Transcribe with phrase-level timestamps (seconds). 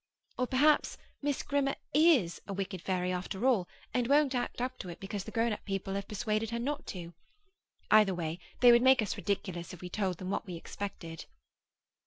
[0.39, 4.89] Or perhaps Miss Grimmer is a wicked fairy after all, and won't act up to
[4.89, 7.13] it because the grown up people have persuaded her not to.
[7.91, 11.27] Either way, they would make us ridiculous if we told them what we expected.